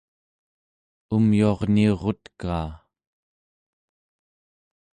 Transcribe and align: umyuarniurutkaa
umyuarniurutkaa 1.15 2.71